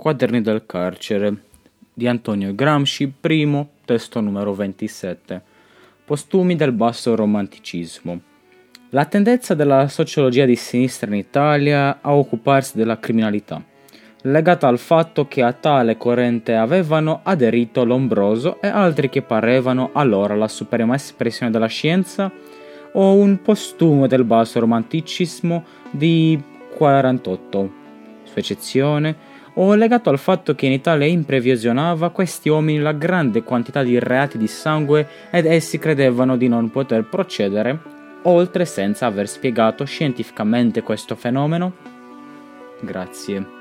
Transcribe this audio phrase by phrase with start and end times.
[0.00, 1.42] Quaderni del carcere
[1.92, 5.42] di Antonio Gramsci, primo, testo numero 27.
[6.06, 8.18] Postumi del basso romanticismo.
[8.88, 13.62] La tendenza della sociologia di sinistra in Italia a occuparsi della criminalità,
[14.22, 20.34] legata al fatto che a tale corrente avevano aderito Lombroso e altri che parevano allora
[20.34, 22.32] la suprema espressione della scienza,
[22.92, 26.42] o un postumo del basso romanticismo di
[26.74, 27.72] 48,
[28.22, 33.82] sua eccezione, o legato al fatto che in Italia imprevisionava questi uomini la grande quantità
[33.82, 39.84] di reati di sangue ed essi credevano di non poter procedere oltre senza aver spiegato
[39.84, 41.72] scientificamente questo fenomeno?
[42.80, 43.59] Grazie.